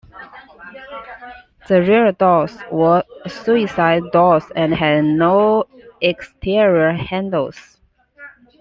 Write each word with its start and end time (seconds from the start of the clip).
The 1.67 1.79
rear 1.83 2.11
doors 2.13 2.57
were 2.71 3.03
suicide 3.27 4.01
doors 4.11 4.43
and 4.55 4.73
had 4.73 5.03
no 5.05 5.65
exterior 6.01 6.93
handles. 6.93 7.77